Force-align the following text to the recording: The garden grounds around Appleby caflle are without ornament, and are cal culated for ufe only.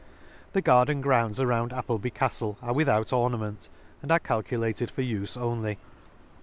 The 0.53 0.63
garden 0.63 0.99
grounds 1.01 1.39
around 1.39 1.71
Appleby 1.73 2.09
caflle 2.09 2.57
are 2.63 2.73
without 2.73 3.13
ornament, 3.13 3.69
and 4.01 4.11
are 4.11 4.17
cal 4.17 4.41
culated 4.41 4.89
for 4.89 5.03
ufe 5.03 5.37
only. 5.39 5.77